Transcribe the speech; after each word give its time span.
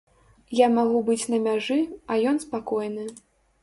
Я 0.59 0.69
магу 0.77 1.03
быць 1.11 1.29
на 1.35 1.41
мяжы, 1.45 1.79
а 2.11 2.21
ён 2.35 2.45
спакойны. 2.49 3.11